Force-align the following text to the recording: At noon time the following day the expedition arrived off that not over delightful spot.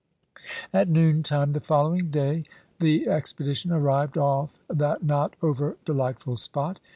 At 0.73 0.89
noon 0.89 1.21
time 1.21 1.51
the 1.51 1.59
following 1.59 2.09
day 2.09 2.45
the 2.79 3.07
expedition 3.07 3.71
arrived 3.71 4.17
off 4.17 4.59
that 4.67 5.03
not 5.03 5.35
over 5.43 5.77
delightful 5.85 6.37
spot. 6.37 6.79